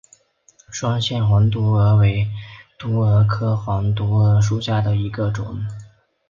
[0.71, 2.27] 双线黄毒蛾为
[2.79, 5.63] 毒蛾科黄毒蛾属下的一个种。